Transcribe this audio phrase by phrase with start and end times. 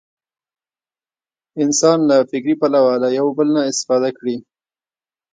[1.63, 4.35] انسان له فکري پلوه له یو بل نه استفاده کړې.